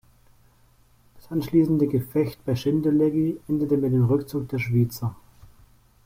[1.13, 5.15] Das anschliessende Gefecht bei Schindellegi endete mit dem Rückzug der Schwyzer.